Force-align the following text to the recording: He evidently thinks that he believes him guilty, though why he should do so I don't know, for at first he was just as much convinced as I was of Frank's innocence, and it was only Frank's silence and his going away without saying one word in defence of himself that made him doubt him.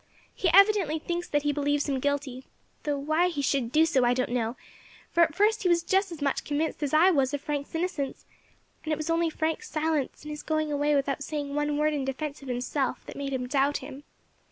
He 0.33 0.49
evidently 0.51 0.97
thinks 0.97 1.27
that 1.29 1.43
he 1.43 1.53
believes 1.53 1.87
him 1.87 1.99
guilty, 1.99 2.43
though 2.85 2.97
why 2.97 3.27
he 3.27 3.43
should 3.43 3.71
do 3.71 3.85
so 3.85 4.03
I 4.03 4.15
don't 4.15 4.31
know, 4.31 4.57
for 5.11 5.21
at 5.21 5.35
first 5.35 5.61
he 5.61 5.69
was 5.69 5.83
just 5.83 6.11
as 6.11 6.23
much 6.23 6.43
convinced 6.43 6.81
as 6.81 6.91
I 6.91 7.11
was 7.11 7.35
of 7.35 7.41
Frank's 7.41 7.75
innocence, 7.75 8.25
and 8.83 8.91
it 8.91 8.97
was 8.97 9.11
only 9.11 9.29
Frank's 9.29 9.69
silence 9.69 10.23
and 10.23 10.31
his 10.31 10.41
going 10.41 10.71
away 10.71 10.95
without 10.95 11.23
saying 11.23 11.53
one 11.53 11.77
word 11.77 11.93
in 11.93 12.03
defence 12.03 12.41
of 12.41 12.47
himself 12.47 13.05
that 13.05 13.15
made 13.15 13.31
him 13.31 13.45
doubt 13.45 13.77
him. 13.77 14.03